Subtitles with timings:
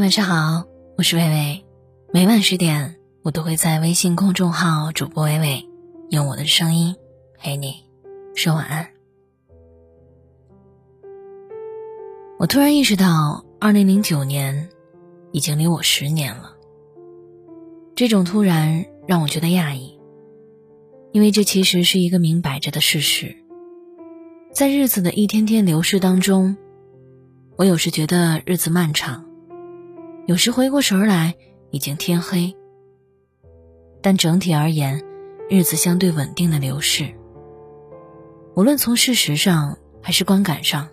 [0.00, 0.66] 晚上好，
[0.98, 1.64] 我是微微。
[2.12, 5.66] 每晚十点，我都会在微信公众号主播微微，
[6.10, 6.94] 用我的声音
[7.38, 7.84] 陪你
[8.34, 8.88] 说晚安。
[12.38, 14.68] 我突然意识到，二零零九年
[15.32, 16.52] 已经离我十年了。
[17.94, 19.98] 这种突然让我觉得讶异，
[21.12, 23.34] 因为这其实是一个明摆着的事实。
[24.52, 26.56] 在日子的一天天流逝当中，
[27.56, 29.25] 我有时觉得日子漫长。
[30.26, 31.36] 有时回过神来，
[31.70, 32.56] 已经天黑。
[34.02, 35.04] 但整体而言，
[35.48, 37.14] 日子相对稳定的流逝。
[38.56, 40.88] 无论从事实上还是观感上，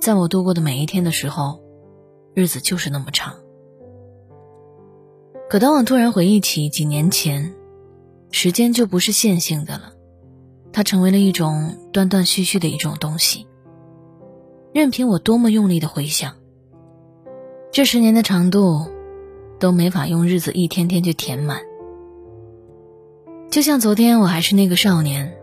[0.00, 1.60] 在我度过的每一天的时候，
[2.34, 3.36] 日子就是那么长。
[5.50, 7.54] 可当我突然回忆起几年前，
[8.30, 9.92] 时间就不是线性的了，
[10.72, 13.46] 它成为了一种断断续续的一种东西。
[14.72, 16.36] 任凭我多么用力的回想。
[17.76, 18.86] 这十年的长度，
[19.60, 21.60] 都没法用日子一天天去填满。
[23.50, 25.36] 就像昨天我还是那个少年，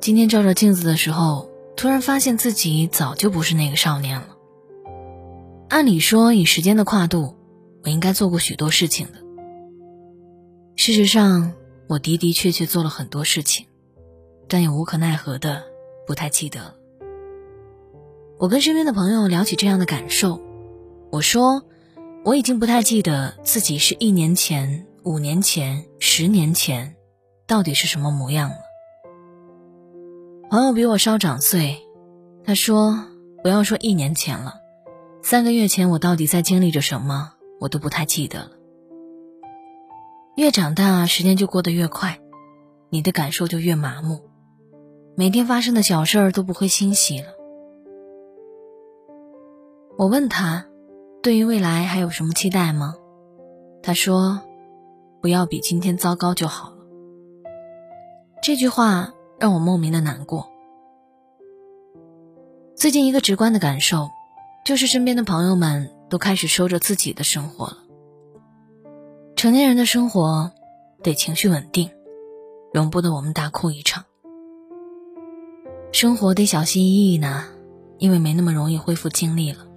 [0.00, 4.28] 今天照照镜子的时候，突然发现自己早就不是那个少年了。
[5.68, 7.34] 按理说，以时间的跨度，
[7.82, 9.18] 我应该做过许多事情的。
[10.76, 11.52] 事实上，
[11.86, 13.66] 我的的确确做了很多事情，
[14.48, 15.64] 但也无可奈何的
[16.06, 16.76] 不太记得了。
[18.38, 20.40] 我跟身边的朋友聊起这样的感受，
[21.12, 21.62] 我说。
[22.24, 26.96] 我已经不太记得自己是一年前、五年前、十年前，
[27.46, 28.56] 到底是什么模样了。
[30.48, 31.82] 朋友比我稍长岁，
[32.42, 32.98] 他说
[33.44, 34.54] ：“不要说一年前了，
[35.22, 38.52] 三个月前我到底在经历着什么，我都不太记得了。”
[40.36, 42.18] 越长大，时间就过得越快，
[42.88, 44.22] 你的感受就越麻木，
[45.14, 47.26] 每天发生的小事儿都不会欣喜了。
[49.98, 50.68] 我问他。
[51.24, 52.96] 对于未来还有什么期待吗？
[53.82, 54.42] 他说
[55.22, 56.76] ：“不要比今天糟糕就好了。”
[58.44, 60.50] 这句话让我莫名的难过。
[62.76, 64.10] 最近一个直观的感受，
[64.66, 67.78] 就是身边的朋友们都开始收着自己的生活了。
[69.34, 70.52] 成年人的生活
[71.02, 71.88] 得情绪稳定，
[72.70, 74.04] 容不得我们大哭一场。
[75.90, 77.44] 生活得小心翼翼呢，
[77.96, 79.68] 因为没那么容易恢复精力了。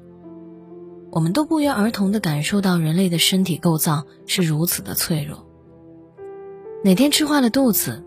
[1.17, 5.47] 我们都不约而同地感受到人类的身体构造是如此的脆弱。
[6.83, 8.03] 哪天吃坏了肚子，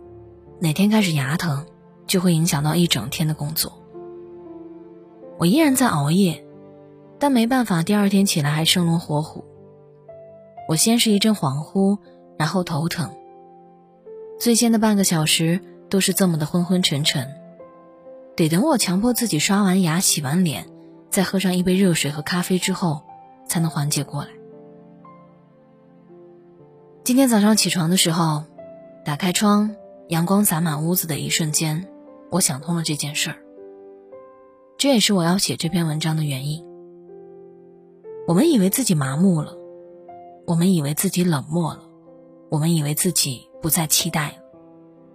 [0.60, 1.66] 哪天开始牙疼，
[2.06, 3.82] 就会影响到一整天的工作。
[5.38, 6.44] 我依然在熬夜，
[7.18, 9.44] 但没办法，第二天起来还生龙活虎。
[10.68, 11.98] 我先是一阵恍惚，
[12.38, 13.10] 然后头疼，
[14.38, 17.26] 最先的半个小时都是这么的昏昏沉沉，
[18.36, 20.66] 得等我强迫自己刷完牙、洗完脸。
[21.10, 23.02] 在喝上一杯热水和咖啡之后，
[23.46, 24.30] 才能缓解过来。
[27.02, 28.44] 今天早上起床的时候，
[29.04, 29.74] 打开窗，
[30.08, 31.88] 阳光洒满屋子的一瞬间，
[32.30, 33.36] 我想通了这件事儿。
[34.78, 36.64] 这也是我要写这篇文章的原因。
[38.28, 39.56] 我们以为自己麻木了，
[40.46, 41.82] 我们以为自己冷漠了，
[42.50, 44.34] 我们以为自己不再期待了，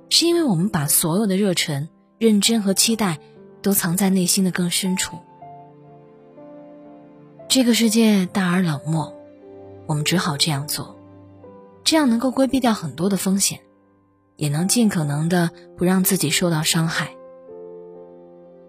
[0.10, 3.20] 是因为我们把所有的热忱、认真和期待
[3.62, 5.18] 都藏在内心的更深处。
[7.56, 9.16] 这个世界大而冷漠，
[9.88, 10.98] 我们只好这样做，
[11.86, 13.62] 这样能够规避掉很多的风险，
[14.36, 17.16] 也能尽可能的不让自己受到伤害。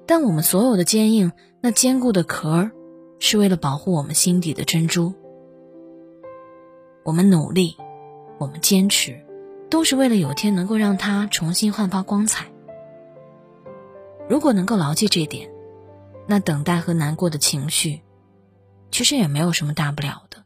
[0.06, 2.70] 但我们所有的坚硬，那坚固的壳，
[3.18, 5.12] 是为了保护我们心底的珍珠。
[7.02, 7.76] 我们努力，
[8.38, 9.20] 我们坚持，
[9.68, 12.46] 都是为了有天能够让它重新焕发光彩。
[14.28, 15.50] 如果能够牢记这点，
[16.28, 18.02] 那等待和难过的情绪。
[18.90, 20.44] 其实也没有什么大不了的，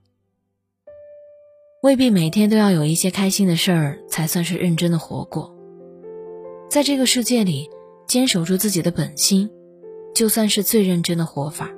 [1.83, 5.55] 未必每天都要有一些开心的事儿才算是认真的活过。
[6.69, 7.71] 在这个世界里，
[8.07, 9.51] 坚守住自己的本心，
[10.15, 11.71] 就算是最认真的活法。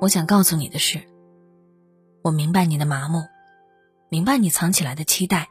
[0.00, 1.00] 我想告诉你的是，
[2.22, 3.22] 我明白你的麻木，
[4.10, 5.48] 明白你藏起来的期待，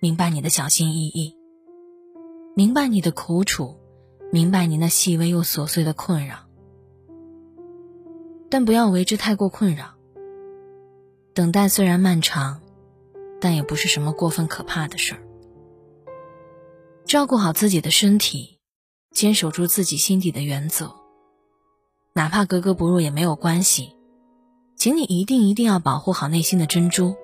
[0.00, 1.36] 明白你的小心翼翼，
[2.56, 3.76] 明白你的苦楚，
[4.32, 6.47] 明白你那细微又琐碎的困扰。
[8.50, 9.94] 但不要为之太过困扰。
[11.34, 12.60] 等待虽然漫长，
[13.40, 15.22] 但也不是什么过分可怕的事儿。
[17.04, 18.58] 照顾好自己的身体，
[19.12, 20.94] 坚守住自己心底的原则，
[22.12, 23.94] 哪怕格格不入也没有关系。
[24.76, 27.16] 请你一定一定要保护好内心的珍珠，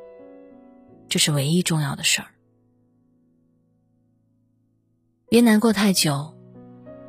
[1.08, 2.28] 这是唯一重要的事儿。
[5.28, 6.34] 别难过太久，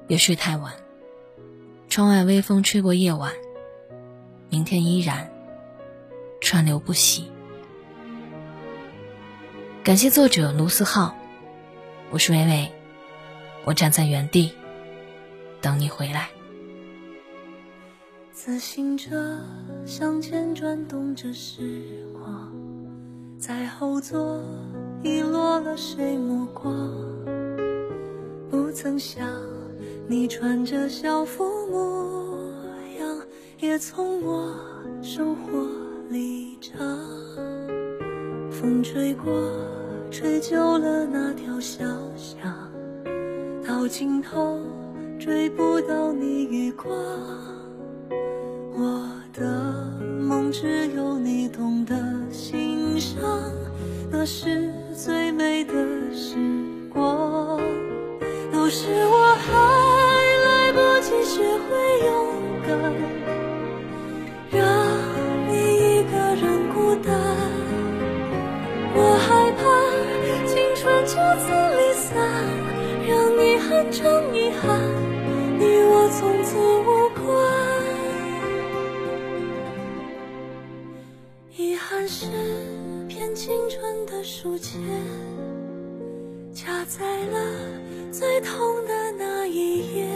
[0.07, 0.73] 别睡太晚。
[1.87, 3.31] 窗外微风吹过夜晚。
[4.55, 5.29] 明天依然
[6.39, 7.29] 川流不息。
[9.83, 11.13] 感谢作者卢思浩，
[12.09, 12.71] 我是伟伟，
[13.65, 14.53] 我站在原地
[15.59, 16.29] 等你回来。
[18.31, 19.37] 自行车
[19.85, 22.49] 向前转动着时光，
[23.37, 24.41] 在后座
[25.03, 26.89] 遗落了谁目光？
[28.49, 29.27] 不曾想
[30.07, 32.04] 你穿着校服模样，
[33.65, 34.53] 也从我
[35.01, 35.67] 生活
[36.09, 36.77] 里长。
[38.51, 39.33] 风吹过，
[40.11, 41.83] 吹旧了那条小
[42.15, 42.39] 巷，
[43.67, 44.59] 到尽头
[45.19, 46.95] 追不到你余光。
[48.77, 49.91] 我的
[50.21, 51.95] 梦只有你懂得
[52.31, 53.19] 欣赏，
[54.11, 55.73] 那是最美的
[71.39, 71.45] 自
[71.77, 72.13] 离散，
[73.07, 74.03] 让遗憾成
[74.35, 74.79] 遗憾，
[75.57, 77.23] 你我从此无关。
[81.57, 82.27] 遗憾是
[83.07, 84.81] 片青春的书签，
[86.53, 87.37] 夹在了
[88.11, 90.14] 最痛的那一页。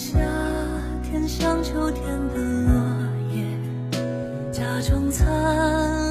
[0.00, 0.16] 夏
[1.02, 2.72] 天像秋天的落
[3.34, 3.44] 叶，
[4.52, 5.26] 假装灿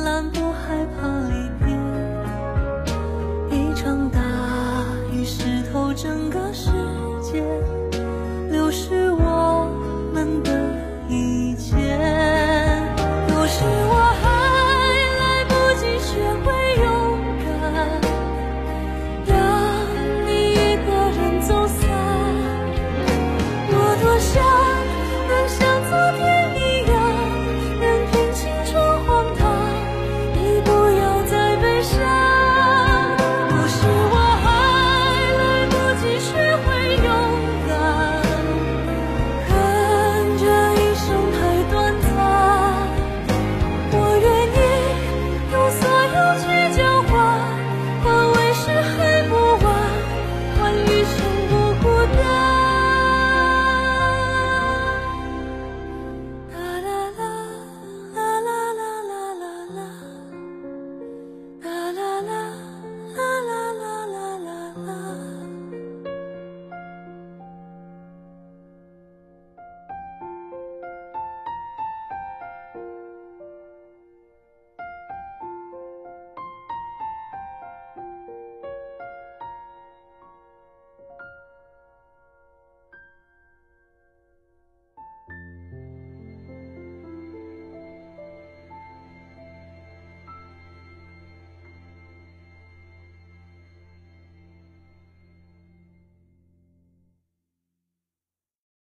[0.04, 1.72] 烂，不害怕离别。
[3.58, 4.20] 一场大
[5.14, 6.27] 雨，湿透整。